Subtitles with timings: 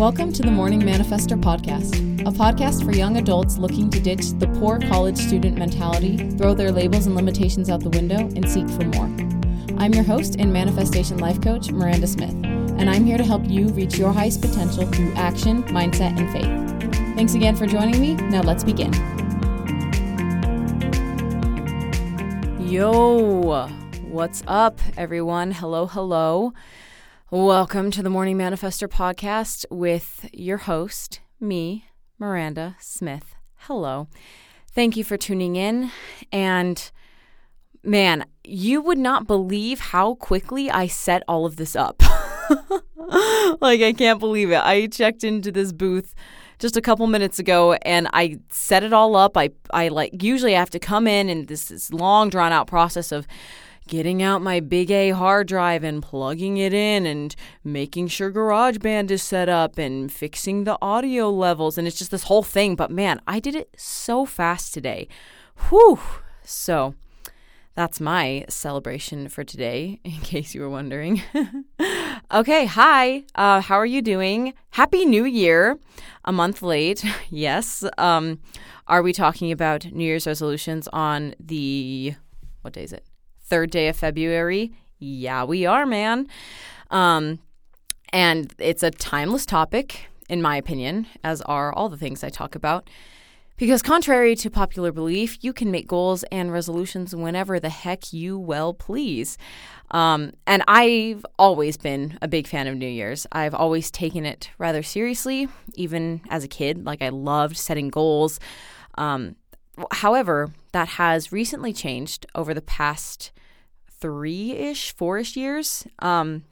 [0.00, 4.46] Welcome to the Morning Manifester podcast, a podcast for young adults looking to ditch the
[4.58, 8.84] poor college student mentality, throw their labels and limitations out the window, and seek for
[8.84, 9.04] more.
[9.76, 13.68] I'm your host and manifestation life coach, Miranda Smith, and I'm here to help you
[13.68, 17.14] reach your highest potential through action, mindset, and faith.
[17.14, 18.14] Thanks again for joining me.
[18.14, 18.94] Now let's begin.
[22.58, 23.68] Yo,
[24.08, 25.50] what's up, everyone?
[25.50, 26.54] Hello, hello.
[27.32, 31.84] Welcome to the Morning Manifester podcast with your host, me,
[32.18, 33.36] Miranda Smith.
[33.54, 34.08] Hello.
[34.72, 35.92] Thank you for tuning in.
[36.32, 36.90] And
[37.84, 42.02] man, you would not believe how quickly I set all of this up.
[43.60, 44.60] like, I can't believe it.
[44.60, 46.16] I checked into this booth
[46.58, 49.36] just a couple minutes ago and I set it all up.
[49.36, 52.66] I, I like usually I have to come in and this, this long drawn out
[52.66, 53.28] process of
[53.90, 59.10] getting out my big A hard drive and plugging it in and making sure GarageBand
[59.10, 61.76] is set up and fixing the audio levels.
[61.76, 62.76] And it's just this whole thing.
[62.76, 65.08] But man, I did it so fast today.
[65.68, 65.98] Whew.
[66.44, 66.94] So
[67.74, 71.20] that's my celebration for today, in case you were wondering.
[72.32, 73.24] okay, hi.
[73.34, 74.54] Uh, how are you doing?
[74.70, 75.80] Happy New Year.
[76.24, 77.04] A month late.
[77.28, 77.84] yes.
[77.98, 78.38] Um,
[78.86, 82.14] are we talking about New Year's resolutions on the,
[82.62, 83.04] what day is it?
[83.50, 84.72] Third day of February.
[84.98, 86.28] Yeah, we are, man.
[86.90, 87.40] Um,
[88.12, 92.54] and it's a timeless topic, in my opinion, as are all the things I talk
[92.54, 92.88] about.
[93.56, 98.38] Because, contrary to popular belief, you can make goals and resolutions whenever the heck you
[98.38, 99.36] well please.
[99.90, 103.26] Um, and I've always been a big fan of New Year's.
[103.32, 106.86] I've always taken it rather seriously, even as a kid.
[106.86, 108.40] Like, I loved setting goals.
[108.96, 109.36] Um,
[109.92, 113.32] however, that has recently changed over the past
[114.00, 115.86] three ish, four ish years.
[115.98, 116.44] Um,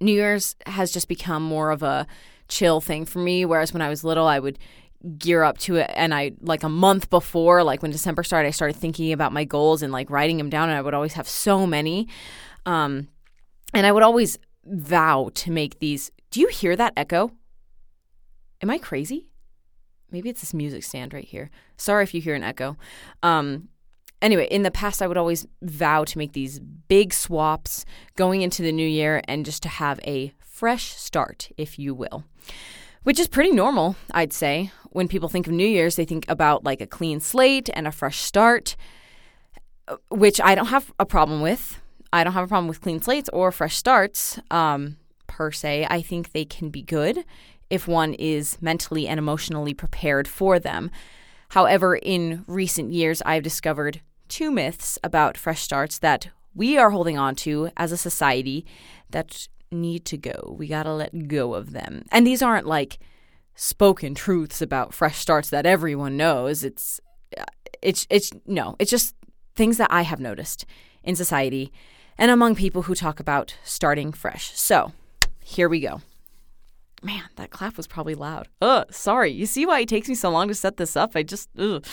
[0.00, 2.06] New Year's has just become more of a
[2.48, 3.44] chill thing for me.
[3.44, 4.58] Whereas when I was little, I would
[5.18, 8.50] gear up to it and I like a month before like when December started I
[8.50, 11.28] started thinking about my goals and like writing them down and I would always have
[11.28, 12.08] so many
[12.64, 13.06] um
[13.72, 17.30] and I would always vow to make these Do you hear that echo?
[18.62, 19.28] Am I crazy?
[20.10, 21.50] Maybe it's this music stand right here.
[21.76, 22.76] Sorry if you hear an echo.
[23.22, 23.68] Um
[24.22, 27.84] anyway, in the past, I would always vow to make these big swaps
[28.16, 32.24] going into the new year and just to have a fresh start, if you will,
[33.02, 34.70] which is pretty normal, I'd say.
[34.90, 37.92] When people think of New Year's, they think about like a clean slate and a
[37.92, 38.76] fresh start,
[39.88, 41.80] uh, which I don't have a problem with.
[42.12, 44.96] I don't have a problem with clean slates or fresh starts um,
[45.26, 45.86] per se.
[45.90, 47.24] I think they can be good
[47.70, 50.90] if one is mentally and emotionally prepared for them.
[51.50, 57.18] However, in recent years, I've discovered two myths about fresh starts that we are holding
[57.18, 58.66] on to as a society
[59.10, 60.54] that need to go.
[60.58, 62.04] We got to let go of them.
[62.10, 62.98] And these aren't like
[63.54, 66.64] spoken truths about fresh starts that everyone knows.
[66.64, 67.00] It's
[67.36, 67.44] uh,
[67.82, 69.14] it's it's no, it's just
[69.54, 70.66] things that I have noticed
[71.02, 71.72] in society
[72.18, 74.52] and among people who talk about starting fresh.
[74.54, 74.92] So,
[75.40, 76.00] here we go.
[77.02, 78.48] Man, that clap was probably loud.
[78.62, 79.30] Ugh, sorry.
[79.30, 81.12] You see why it takes me so long to set this up?
[81.14, 81.84] I just ugh,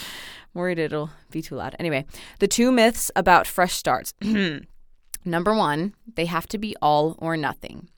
[0.54, 1.76] worried it'll be too loud.
[1.80, 2.06] Anyway,
[2.40, 4.14] the two myths about fresh starts.
[5.26, 7.90] Number one, they have to be all or nothing.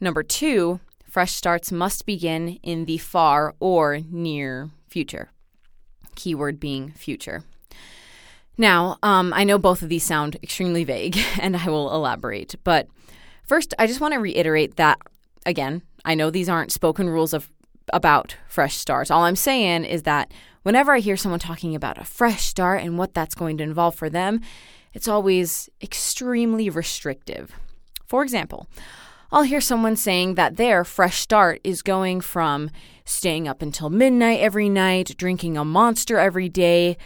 [0.00, 5.30] Number two, fresh starts must begin in the far or near future.
[6.14, 7.44] Keyword being future.
[8.56, 12.56] Now, um, I know both of these sound extremely vague, and I will elaborate.
[12.64, 12.88] But
[13.44, 14.98] first, I just want to reiterate that,
[15.46, 17.50] again, I know these aren't spoken rules of
[17.92, 19.10] about fresh starts.
[19.10, 20.32] All I'm saying is that
[20.62, 23.94] whenever I hear someone talking about a fresh start and what that's going to involve
[23.94, 24.40] for them,
[24.92, 27.52] it's always extremely restrictive.
[28.06, 28.66] For example,
[29.30, 32.70] I'll hear someone saying that their fresh start is going from
[33.04, 36.96] staying up until midnight every night, drinking a monster every day,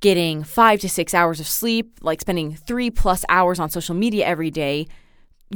[0.00, 4.24] getting five to six hours of sleep, like spending three plus hours on social media
[4.26, 4.86] every day,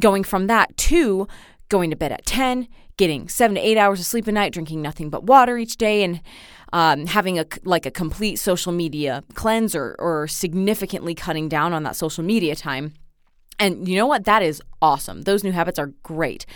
[0.00, 1.28] going from that to
[1.68, 4.82] going to bed at 10, getting seven to eight hours of sleep a night, drinking
[4.82, 6.20] nothing but water each day, and
[6.72, 11.82] um, having a like a complete social media cleanse or, or significantly cutting down on
[11.84, 12.94] that social media time.
[13.58, 14.24] And you know what?
[14.24, 15.22] That is awesome.
[15.22, 16.46] Those new habits are great.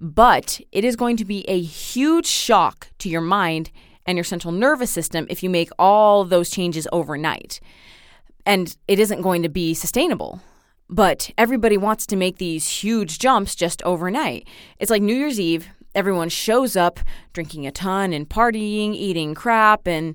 [0.00, 3.70] But it is going to be a huge shock to your mind
[4.06, 7.60] and your central nervous system if you make all those changes overnight.
[8.44, 10.40] And it isn't going to be sustainable.
[10.88, 14.46] But everybody wants to make these huge jumps just overnight.
[14.78, 17.00] It's like New Year's Eve, everyone shows up
[17.32, 20.14] drinking a ton and partying, eating crap, and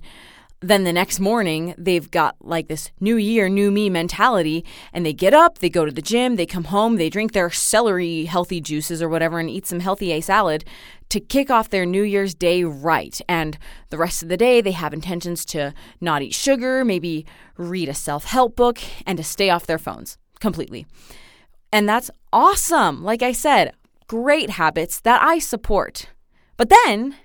[0.61, 5.13] then the next morning they've got like this new year, new me mentality, and they
[5.13, 8.59] get up, they go to the gym, they come home, they drink their celery healthy
[8.59, 10.65] juices or whatever, and eat some healthy A salad
[11.07, 13.19] to kick off their New Year's Day right.
[13.27, 13.57] And
[13.89, 17.25] the rest of the day, they have intentions to not eat sugar, maybe
[17.57, 20.85] read a self help book, and to stay off their phones completely.
[21.71, 23.03] And that's awesome.
[23.03, 23.73] Like I said,
[24.07, 26.07] great habits that I support.
[26.57, 27.15] But then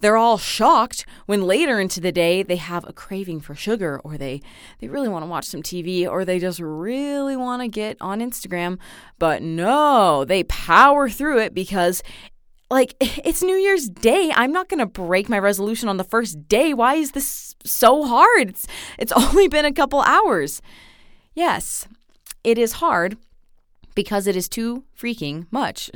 [0.00, 4.16] they're all shocked when later into the day they have a craving for sugar or
[4.16, 4.40] they,
[4.80, 8.20] they really want to watch some TV or they just really want to get on
[8.20, 8.78] Instagram.
[9.18, 12.02] But no, they power through it because
[12.70, 14.32] like it's New Year's Day.
[14.34, 16.72] I'm not going to break my resolution on the first day.
[16.72, 18.50] Why is this so hard?
[18.50, 18.66] It's
[18.98, 20.62] it's only been a couple hours.
[21.34, 21.86] Yes,
[22.44, 23.16] it is hard
[23.94, 25.90] because it is too freaking much.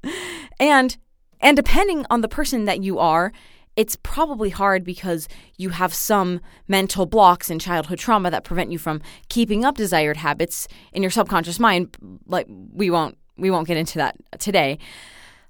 [0.60, 0.96] and
[1.40, 3.32] and depending on the person that you are,
[3.76, 8.78] it's probably hard because you have some mental blocks in childhood trauma that prevent you
[8.78, 11.96] from keeping up desired habits in your subconscious mind.
[12.26, 14.78] Like we won't we won't get into that today.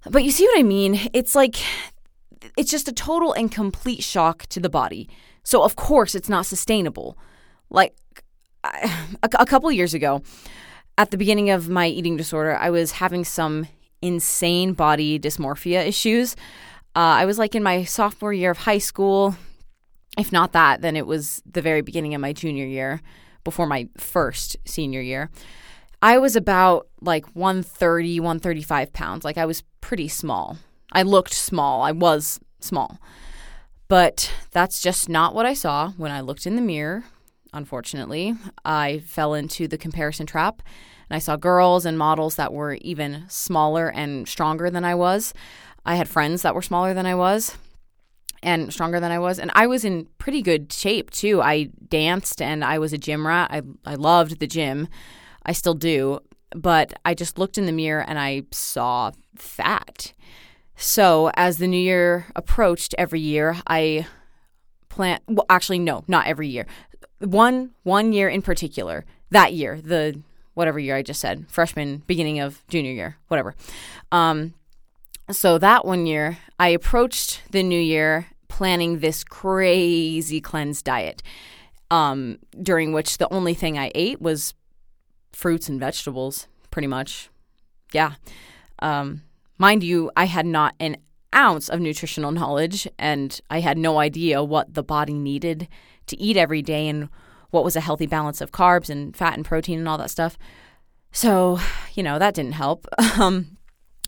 [0.04, 1.08] But you see what I mean?
[1.14, 1.56] It's like
[2.56, 5.08] it's just a total and complete shock to the body.
[5.42, 7.16] So of course it's not sustainable.
[7.70, 7.96] Like
[9.22, 10.22] a, a couple years ago,
[10.96, 13.68] at the beginning of my eating disorder, I was having some
[14.02, 16.34] insane body dysmorphia issues.
[16.96, 19.36] Uh, I was like in my sophomore year of high school.
[20.18, 23.00] If not that, then it was the very beginning of my junior year,
[23.44, 25.30] before my first senior year.
[26.02, 29.24] I was about like 130, 135 pounds.
[29.24, 30.58] Like I was pretty small.
[30.92, 31.82] I looked small.
[31.82, 32.98] I was small.
[33.88, 37.04] But that's just not what I saw when I looked in the mirror.
[37.52, 38.34] Unfortunately,
[38.64, 40.62] I fell into the comparison trap
[41.08, 45.32] and I saw girls and models that were even smaller and stronger than I was.
[45.84, 47.56] I had friends that were smaller than I was
[48.42, 49.38] and stronger than I was.
[49.38, 51.40] And I was in pretty good shape too.
[51.40, 53.50] I danced and I was a gym rat.
[53.50, 54.88] I, I loved the gym.
[55.44, 56.20] I still do.
[56.54, 60.12] But I just looked in the mirror and I saw fat.
[60.76, 64.06] So as the new year approached every year, I
[64.88, 66.66] plan well actually no, not every year.
[67.20, 70.22] One one year in particular, that year, the
[70.54, 73.54] whatever year I just said, freshman, beginning of junior year, whatever.
[74.10, 74.54] Um,
[75.30, 81.22] so that one year, I approached the new year planning this crazy cleanse diet,
[81.90, 84.54] um, during which the only thing I ate was
[85.32, 87.30] fruits and vegetables, pretty much.
[87.92, 88.14] Yeah.
[88.80, 89.22] Um,
[89.58, 90.96] mind you, I had not an
[91.34, 95.68] ounce of nutritional knowledge, and I had no idea what the body needed
[96.08, 97.08] to eat every day and
[97.50, 100.36] what was a healthy balance of carbs and fat and protein and all that stuff.
[101.12, 101.58] So,
[101.94, 102.86] you know, that didn't help.
[103.18, 103.56] Um,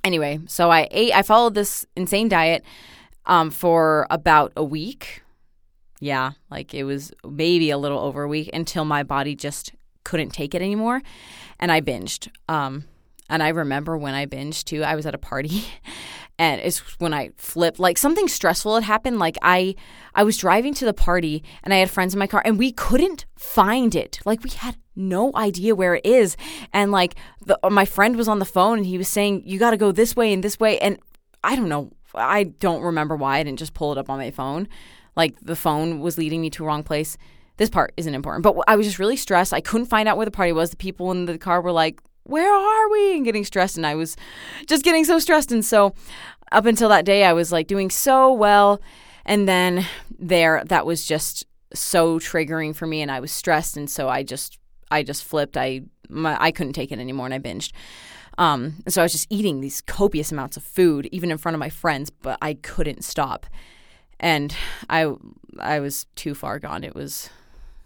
[0.05, 2.63] anyway, so I ate, I followed this insane diet
[3.27, 5.23] um, for about a week.
[6.01, 9.73] Yeah, like it was maybe a little over a week until my body just
[10.05, 11.03] couldn't take it anymore.
[11.59, 12.29] And I binged.
[12.49, 12.85] Um,
[13.29, 15.65] and I remember when I binged too, I was at a party
[16.41, 19.75] and it's when I flipped like something stressful had happened like I
[20.15, 22.73] I was driving to the party and I had friends in my car and we
[22.73, 24.19] couldn't find it.
[24.25, 26.39] Like we had no idea where it is
[26.73, 27.15] and like
[27.45, 29.93] the, my friend was on the phone and he was saying you got to go
[29.93, 30.99] this way and this way and
[31.45, 34.31] I don't know I don't remember why I didn't just pull it up on my
[34.31, 34.67] phone.
[35.17, 37.19] Like the phone was leading me to a wrong place.
[37.59, 39.53] This part isn't important, but I was just really stressed.
[39.53, 40.71] I couldn't find out where the party was.
[40.71, 43.17] The people in the car were like, where are we?
[43.17, 43.77] And getting stressed.
[43.77, 44.17] And I was
[44.67, 45.53] just getting so stressed.
[45.53, 45.95] And so
[46.53, 48.81] up until that day, I was like doing so well.
[49.25, 49.87] And then
[50.19, 51.45] there, that was just
[51.75, 53.03] so triggering for me.
[53.03, 53.77] And I was stressed.
[53.77, 54.59] And so I just,
[54.91, 55.57] I just flipped.
[55.57, 57.73] I, my, I couldn't take it anymore and I binged.
[58.39, 61.55] Um, and so I was just eating these copious amounts of food, even in front
[61.55, 63.47] of my friends, but I couldn't stop.
[64.19, 64.55] And
[64.89, 65.13] I,
[65.59, 66.85] I was too far gone.
[66.85, 67.29] It was,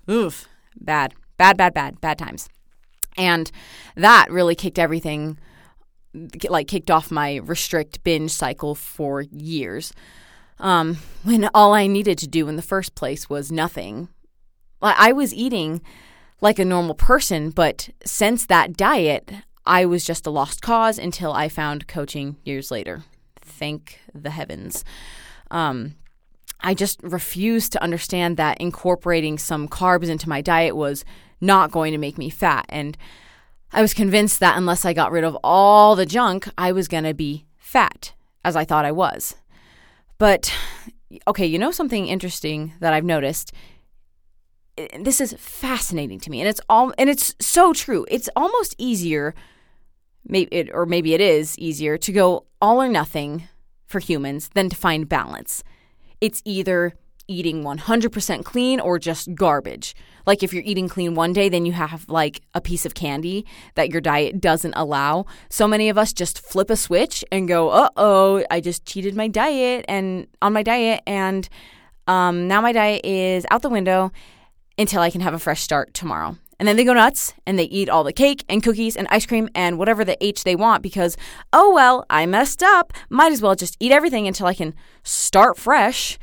[0.09, 0.49] oof,
[0.81, 2.49] bad, bad, bad, bad, bad times.
[3.17, 3.51] And
[3.97, 5.39] that really kicked everything,
[6.49, 9.93] like kicked off my restrict binge cycle for years.
[10.59, 14.09] Um, when all I needed to do in the first place was nothing.
[14.81, 15.81] I was eating
[16.41, 19.33] like a normal person, but since that diet,
[19.65, 23.03] I was just a lost cause until I found coaching years later.
[23.41, 24.85] Thank the heavens.
[25.51, 25.95] Um,
[26.61, 31.05] I just refused to understand that incorporating some carbs into my diet was
[31.41, 32.67] not going to make me fat.
[32.69, 32.97] And
[33.73, 37.05] I was convinced that unless I got rid of all the junk, I was going
[37.05, 38.13] to be fat,
[38.45, 39.35] as I thought I was.
[40.19, 40.53] But,
[41.27, 43.53] okay, you know something interesting that I've noticed?
[44.99, 48.07] This is fascinating to me, and it's all, and it's so true.
[48.09, 49.35] It's almost easier,
[50.27, 53.49] maybe it, or maybe it is easier to go all or nothing
[53.87, 55.63] for humans than to find balance.
[56.21, 56.95] It's either
[57.29, 59.95] eating 100% clean or just garbage.
[60.27, 63.45] Like if you're eating clean one day, then you have like a piece of candy
[63.75, 65.27] that your diet doesn't allow.
[65.51, 69.15] So many of us just flip a switch and go, "Uh oh, I just cheated
[69.15, 71.49] my diet and on my diet, and
[72.07, 74.13] um, now my diet is out the window
[74.79, 77.65] until I can have a fresh start tomorrow." And then they go nuts and they
[77.65, 80.83] eat all the cake and cookies and ice cream and whatever the H they want
[80.83, 81.17] because,
[81.53, 82.93] oh well, I messed up.
[83.11, 86.19] Might as well just eat everything until I can start fresh.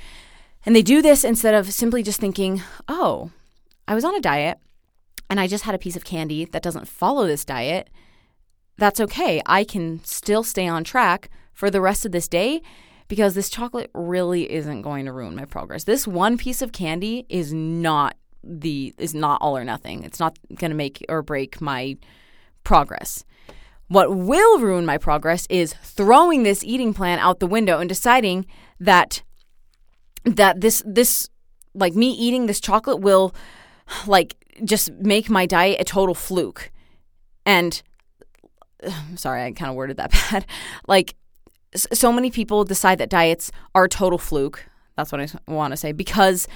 [0.65, 3.31] And they do this instead of simply just thinking, oh,
[3.87, 4.59] I was on a diet
[5.29, 7.89] and I just had a piece of candy that doesn't follow this diet.
[8.77, 9.41] That's okay.
[9.45, 12.61] I can still stay on track for the rest of this day
[13.07, 15.83] because this chocolate really isn't going to ruin my progress.
[15.83, 20.03] This one piece of candy is not the is not all or nothing.
[20.03, 21.97] It's not going to make or break my
[22.63, 23.23] progress.
[23.87, 28.45] What will ruin my progress is throwing this eating plan out the window and deciding
[28.79, 29.21] that
[30.23, 31.29] that this this
[31.73, 33.33] like me eating this chocolate will
[34.05, 36.71] like just make my diet a total fluke.
[37.45, 37.81] And
[39.15, 40.45] sorry, I kind of worded that bad.
[40.87, 41.15] Like
[41.75, 44.65] so many people decide that diets are a total fluke.
[44.97, 46.47] That's what I want to say because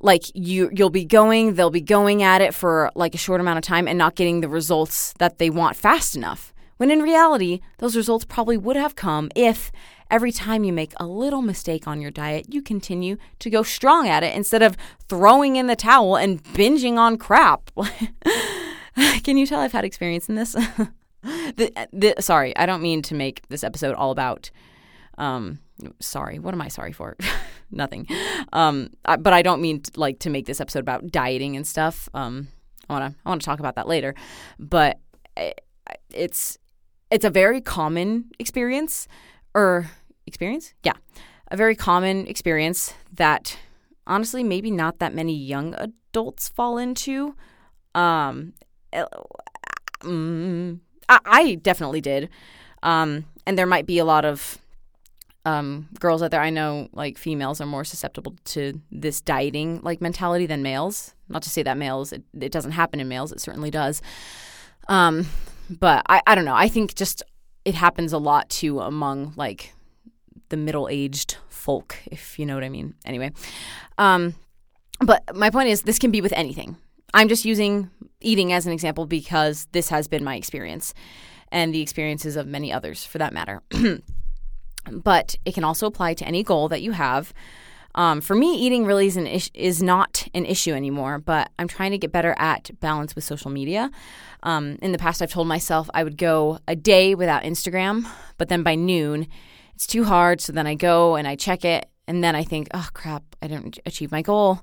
[0.00, 3.58] like you you'll be going they'll be going at it for like a short amount
[3.58, 7.60] of time and not getting the results that they want fast enough when in reality
[7.76, 9.70] those results probably would have come if
[10.10, 14.08] every time you make a little mistake on your diet you continue to go strong
[14.08, 17.70] at it instead of throwing in the towel and binging on crap
[19.22, 20.52] can you tell i've had experience in this
[21.22, 24.50] the, the, sorry i don't mean to make this episode all about
[25.18, 25.58] um,
[25.98, 27.14] sorry, what am I sorry for?
[27.70, 28.06] Nothing.
[28.54, 31.66] Um, I, but I don't mean to, like to make this episode about dieting and
[31.66, 32.08] stuff.
[32.14, 32.48] Um,
[32.88, 34.14] I wanna I wanna talk about that later,
[34.58, 34.98] but
[35.36, 35.60] it,
[36.10, 36.56] it's
[37.10, 39.08] it's a very common experience
[39.54, 39.90] or
[40.26, 40.94] experience, yeah,
[41.50, 43.58] a very common experience that
[44.06, 47.34] honestly maybe not that many young adults fall into.
[47.94, 48.52] Um,
[50.02, 52.28] mm, I, I definitely did.
[52.82, 54.58] Um, and there might be a lot of
[55.44, 60.00] um, girls out there, I know like females are more susceptible to this dieting like
[60.00, 61.14] mentality than males.
[61.28, 64.02] Not to say that males it, it doesn't happen in males, it certainly does.
[64.88, 65.26] Um,
[65.78, 66.54] but I, I don't know.
[66.54, 67.22] I think just
[67.64, 69.72] it happens a lot too among like
[70.48, 72.94] the middle aged folk, if you know what I mean.
[73.04, 73.32] Anyway,
[73.98, 74.34] um,
[75.00, 76.76] but my point is this can be with anything.
[77.14, 80.92] I'm just using eating as an example because this has been my experience
[81.50, 83.62] and the experiences of many others for that matter.
[84.90, 87.32] but it can also apply to any goal that you have.
[87.94, 91.90] Um, for me, eating really is, is, is not an issue anymore, but I'm trying
[91.90, 93.90] to get better at balance with social media.
[94.42, 98.06] Um, in the past, I've told myself I would go a day without Instagram,
[98.38, 99.26] but then by noon,
[99.74, 100.40] it's too hard.
[100.40, 103.48] So then I go and I check it, and then I think, oh crap, I
[103.48, 104.60] didn't achieve my goal.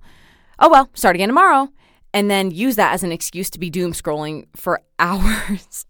[0.59, 1.69] Oh well, start again tomorrow.
[2.13, 5.85] And then use that as an excuse to be doom scrolling for hours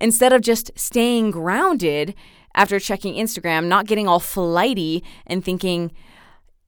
[0.00, 2.14] instead of just staying grounded
[2.54, 5.90] after checking Instagram, not getting all flighty and thinking,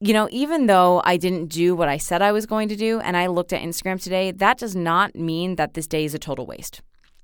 [0.05, 2.99] you know, even though I didn't do what I said I was going to do
[2.99, 6.19] and I looked at Instagram today, that does not mean that this day is a
[6.19, 6.81] total waste.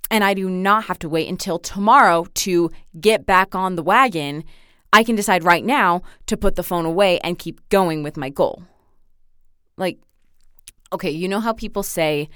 [0.09, 4.43] And I do not have to wait until tomorrow to get back on the wagon.
[4.91, 8.29] I can decide right now to put the phone away and keep going with my
[8.29, 8.63] goal.
[9.77, 9.99] Like,
[10.91, 12.29] okay, you know how people say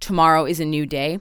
[0.00, 1.20] tomorrow is a new day?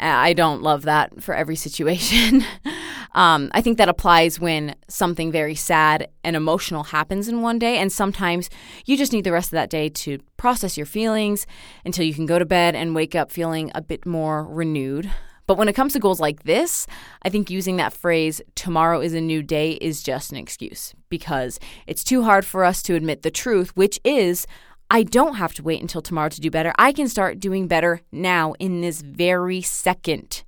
[0.00, 2.44] I don't love that for every situation.
[3.14, 7.78] um, I think that applies when something very sad and emotional happens in one day.
[7.78, 8.48] And sometimes
[8.86, 11.46] you just need the rest of that day to process your feelings
[11.84, 15.10] until you can go to bed and wake up feeling a bit more renewed.
[15.48, 16.86] But when it comes to goals like this,
[17.22, 21.58] I think using that phrase, tomorrow is a new day, is just an excuse because
[21.86, 24.46] it's too hard for us to admit the truth, which is
[24.90, 26.72] I don't have to wait until tomorrow to do better.
[26.78, 30.44] I can start doing better now in this very second.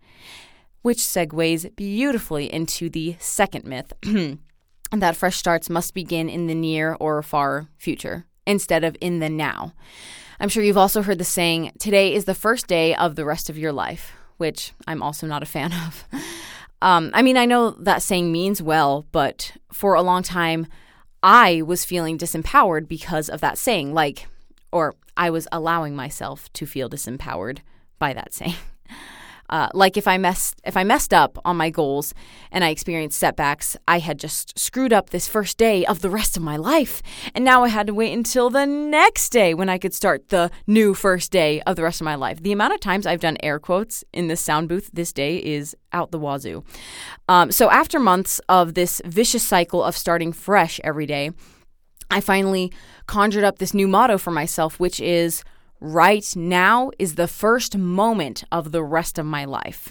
[0.83, 3.93] Which segues beautifully into the second myth
[4.93, 9.29] that fresh starts must begin in the near or far future instead of in the
[9.29, 9.75] now.
[10.41, 13.51] I'm sure you've also heard the saying, today is the first day of the rest
[13.51, 16.05] of your life, which I'm also not a fan of.
[16.83, 20.67] Um, I mean, I know that saying means well, but for a long time,
[21.23, 24.27] I was feeling disempowered because of that saying, like,
[24.73, 27.59] or I was allowing myself to feel disempowered
[27.99, 28.55] by that saying.
[29.51, 32.15] Uh, like if I messed if I messed up on my goals
[32.53, 36.37] and I experienced setbacks, I had just screwed up this first day of the rest
[36.37, 37.03] of my life,
[37.35, 40.51] and now I had to wait until the next day when I could start the
[40.69, 42.41] new first day of the rest of my life.
[42.41, 45.77] The amount of times I've done air quotes in this sound booth this day is
[45.93, 46.63] out the wazoo.
[47.29, 51.33] Um, so after months of this vicious cycle of starting fresh every day.
[52.11, 52.73] I finally
[53.07, 55.45] conjured up this new motto for myself, which is
[55.81, 59.91] right now is the first moment of the rest of my life.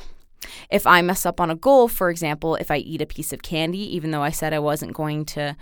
[0.69, 3.41] If I mess up on a goal, for example, if I eat a piece of
[3.41, 5.55] candy, even though I said I wasn't going to,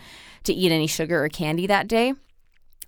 [0.44, 2.14] to eat any sugar or candy that day,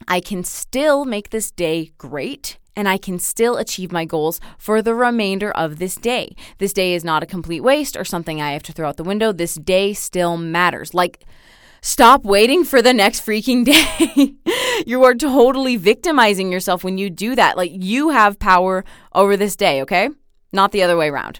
[0.08, 4.82] I can still make this day great and I can still achieve my goals for
[4.82, 6.36] the remainder of this day.
[6.60, 9.04] This day is not a complete waste or something I have to throw out the
[9.04, 9.34] window.
[9.34, 10.94] This day still matters.
[10.94, 11.26] Like,
[11.82, 14.36] stop waiting for the next freaking day.
[14.86, 17.58] you are totally victimizing yourself when you do that.
[17.58, 18.84] Like, you have power
[19.14, 20.10] over this day, okay?
[20.52, 21.40] Not the other way around.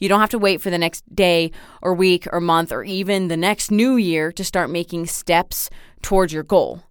[0.00, 1.52] You don't have to wait for the next day
[1.82, 5.70] or week or month or even the next new year to start making steps
[6.02, 6.82] towards your goal.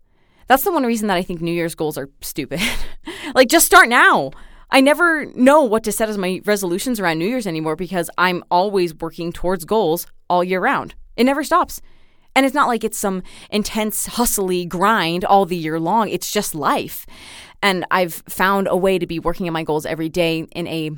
[0.48, 2.62] That's the one reason that I think New Year's goals are stupid.
[3.36, 4.32] like, just start now.
[4.70, 8.44] I never know what to set as my resolutions around New Year's anymore because I'm
[8.52, 10.96] always working towards goals all year round.
[11.16, 11.82] It never stops.
[12.38, 16.08] And it's not like it's some intense, hustly grind all the year long.
[16.10, 17.08] It's just life.
[17.64, 20.92] And I've found a way to be working on my goals every day in a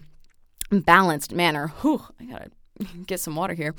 [0.69, 1.67] balanced manner.
[1.79, 2.51] Whew, I gotta
[3.08, 3.74] get some water here.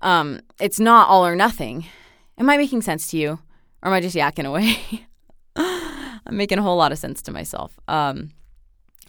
[0.00, 1.84] Um, it's not all or nothing.
[2.38, 3.38] Am I making sense to you?
[3.82, 5.06] Or am I just yakking away?
[5.56, 7.78] I'm making a whole lot of sense to myself.
[7.86, 8.30] Um,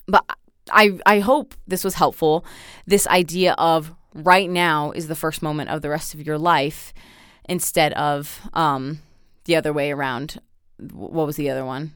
[0.05, 0.25] but
[0.69, 2.43] I I hope this was helpful.
[2.85, 6.93] This idea of right now is the first moment of the rest of your life,
[7.47, 8.99] instead of um,
[9.45, 10.39] the other way around.
[10.77, 11.93] What was the other one?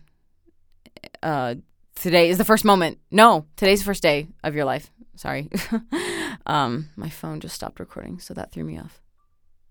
[1.22, 1.56] Uh,
[1.96, 3.00] today is the first moment.
[3.12, 4.92] No, today's the first day of your life.
[5.16, 5.50] Sorry.
[6.46, 9.02] um, my phone just stopped recording, so that threw me off.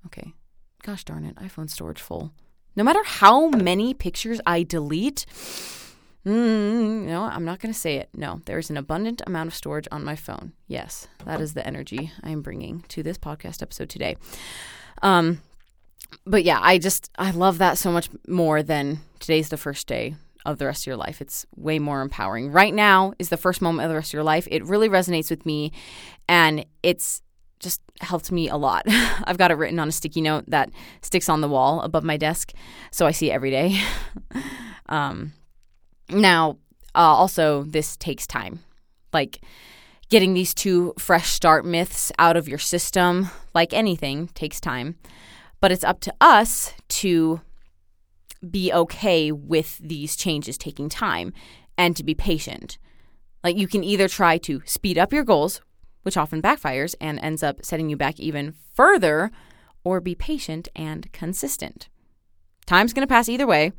[0.06, 0.34] Okay.
[0.82, 2.32] Gosh darn it, iPhone storage full.
[2.76, 5.26] No matter how many pictures I delete,
[6.24, 8.10] mm, no, I'm not going to say it.
[8.14, 10.52] No, there's an abundant amount of storage on my phone.
[10.68, 14.16] Yes, that is the energy I am bringing to this podcast episode today.
[15.02, 15.40] Um,
[16.26, 20.14] but yeah, I just I love that so much more than today's the first day
[20.44, 21.20] of the rest of your life.
[21.20, 22.50] It's way more empowering.
[22.50, 24.48] Right now is the first moment of the rest of your life.
[24.50, 25.72] It really resonates with me
[26.28, 27.22] and it's
[27.60, 28.84] just helped me a lot.
[28.88, 30.70] I've got it written on a sticky note that
[31.02, 32.52] sticks on the wall above my desk,
[32.90, 33.80] so I see it every day.
[34.88, 35.32] um,
[36.08, 36.58] now,
[36.94, 38.60] uh, also, this takes time.
[39.12, 39.40] Like
[40.08, 44.96] getting these two fresh start myths out of your system, like anything, takes time.
[45.60, 47.40] But it's up to us to
[48.48, 51.32] be okay with these changes taking time
[51.76, 52.78] and to be patient.
[53.42, 55.60] Like you can either try to speed up your goals,
[56.02, 59.30] which often backfires and ends up setting you back even further,
[59.84, 61.88] or be patient and consistent.
[62.66, 63.72] Time's going to pass either way,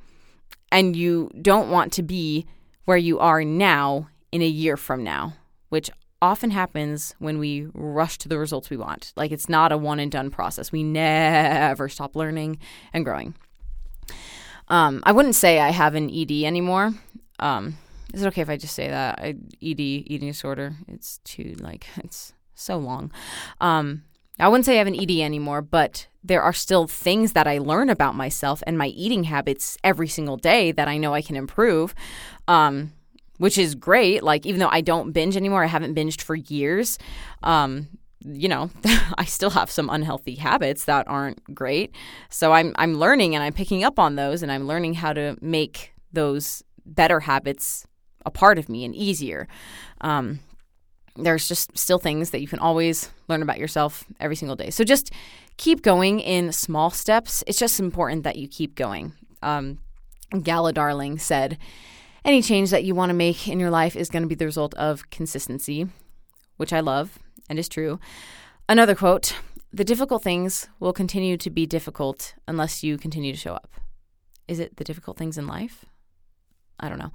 [0.71, 2.45] and you don't want to be
[2.85, 5.33] where you are now in a year from now,
[5.69, 5.89] which
[6.21, 9.13] often happens when we rush to the results we want.
[9.15, 10.71] Like it's not a one and done process.
[10.71, 12.59] We never stop learning
[12.93, 13.35] and growing.
[14.67, 16.93] Um, I wouldn't say I have an ED anymore.
[17.39, 17.77] Um,
[18.13, 19.19] is it okay if I just say that?
[19.19, 19.29] I,
[19.61, 20.75] ED, eating disorder.
[20.87, 23.11] It's too, like, it's so long.
[23.61, 24.03] Um,
[24.39, 27.57] I wouldn't say I have an ED anymore, but there are still things that I
[27.57, 31.35] learn about myself and my eating habits every single day that I know I can
[31.35, 31.93] improve,
[32.47, 32.93] um,
[33.39, 34.21] which is great.
[34.21, 36.99] Like, even though I don't binge anymore, I haven't binged for years.
[37.41, 37.87] Um,
[38.23, 38.69] you know,
[39.17, 41.95] I still have some unhealthy habits that aren't great.
[42.29, 45.37] So I'm I'm learning and I'm picking up on those and I'm learning how to
[45.41, 47.87] make those better habits
[48.25, 49.47] a part of me and easier.
[50.01, 50.39] Um,
[51.15, 54.69] there's just still things that you can always learn about yourself every single day.
[54.69, 55.11] So just
[55.57, 57.43] keep going in small steps.
[57.47, 59.13] It's just important that you keep going.
[59.41, 59.79] Um,
[60.41, 61.57] Gala Darling said,
[62.29, 64.45] Any change that you want to make in your life is going to be the
[64.45, 65.87] result of consistency,
[66.57, 67.17] which I love
[67.49, 67.99] and is true.
[68.69, 69.35] Another quote
[69.73, 73.71] The difficult things will continue to be difficult unless you continue to show up.
[74.47, 75.85] Is it the difficult things in life?
[76.79, 77.11] I don't know.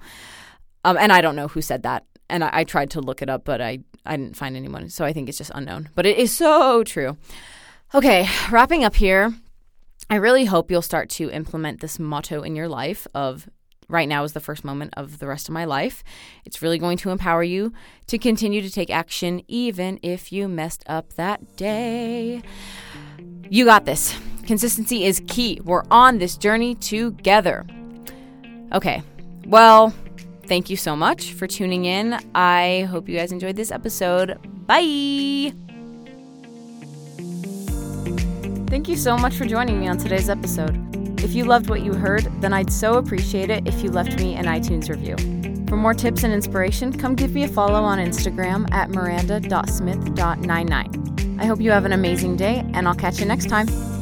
[0.83, 2.03] Um, and I don't know who said that.
[2.29, 4.89] And I, I tried to look it up, but I, I didn't find anyone.
[4.89, 5.87] So I think it's just unknown.
[5.95, 7.15] But it is so true.
[7.93, 9.33] Okay, wrapping up here.
[10.09, 13.47] I really hope you'll start to implement this motto in your life of
[13.87, 16.03] right now is the first moment of the rest of my life.
[16.45, 17.73] It's really going to empower you
[18.07, 22.41] to continue to take action even if you messed up that day.
[23.49, 24.17] You got this.
[24.45, 25.59] Consistency is key.
[25.63, 27.65] We're on this journey together.
[28.73, 29.01] Okay,
[29.47, 29.93] well,
[30.47, 32.19] thank you so much for tuning in.
[32.33, 34.37] I hope you guys enjoyed this episode.
[34.67, 35.53] Bye.
[38.67, 40.84] Thank you so much for joining me on today's episode.
[41.25, 44.35] If you loved what you heard, then I'd so appreciate it if you left me
[44.35, 45.15] an iTunes review.
[45.67, 51.41] For more tips and inspiration, come give me a follow on Instagram at miranda.smith.99.
[51.41, 53.94] I hope you have an amazing day, and I'll catch you next time.